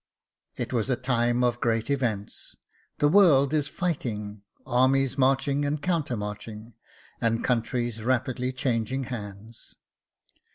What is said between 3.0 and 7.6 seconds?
world is fighting, armies marching and counter marching, and